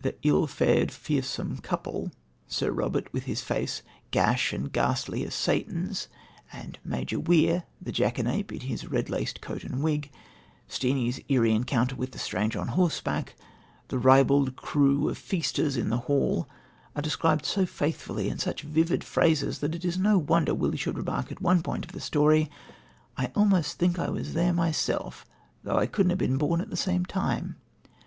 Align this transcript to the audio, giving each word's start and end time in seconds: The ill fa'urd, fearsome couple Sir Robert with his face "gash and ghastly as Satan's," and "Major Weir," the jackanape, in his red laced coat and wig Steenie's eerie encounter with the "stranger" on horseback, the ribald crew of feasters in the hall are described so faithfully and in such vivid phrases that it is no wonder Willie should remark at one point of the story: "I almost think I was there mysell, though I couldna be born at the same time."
The 0.00 0.16
ill 0.22 0.46
fa'urd, 0.46 0.90
fearsome 0.90 1.58
couple 1.58 2.10
Sir 2.48 2.70
Robert 2.70 3.12
with 3.12 3.24
his 3.24 3.42
face 3.42 3.82
"gash 4.12 4.50
and 4.50 4.72
ghastly 4.72 5.26
as 5.26 5.34
Satan's," 5.34 6.08
and 6.50 6.78
"Major 6.86 7.20
Weir," 7.20 7.64
the 7.82 7.92
jackanape, 7.92 8.50
in 8.50 8.60
his 8.60 8.86
red 8.86 9.10
laced 9.10 9.42
coat 9.42 9.62
and 9.62 9.82
wig 9.82 10.10
Steenie's 10.68 11.20
eerie 11.28 11.52
encounter 11.52 11.96
with 11.96 12.12
the 12.12 12.18
"stranger" 12.18 12.60
on 12.60 12.68
horseback, 12.68 13.36
the 13.88 13.98
ribald 13.98 14.56
crew 14.56 15.10
of 15.10 15.18
feasters 15.18 15.76
in 15.76 15.90
the 15.90 15.98
hall 16.08 16.48
are 16.96 17.02
described 17.02 17.44
so 17.44 17.66
faithfully 17.66 18.22
and 18.28 18.32
in 18.32 18.38
such 18.38 18.62
vivid 18.62 19.04
phrases 19.04 19.58
that 19.58 19.74
it 19.74 19.84
is 19.84 19.98
no 19.98 20.16
wonder 20.16 20.54
Willie 20.54 20.78
should 20.78 20.96
remark 20.96 21.30
at 21.30 21.42
one 21.42 21.62
point 21.62 21.84
of 21.84 21.92
the 21.92 22.00
story: 22.00 22.50
"I 23.18 23.30
almost 23.36 23.76
think 23.78 23.98
I 23.98 24.08
was 24.08 24.32
there 24.32 24.54
mysell, 24.54 25.12
though 25.62 25.76
I 25.76 25.84
couldna 25.84 26.16
be 26.16 26.26
born 26.28 26.62
at 26.62 26.70
the 26.70 26.74
same 26.74 27.04
time." 27.04 27.56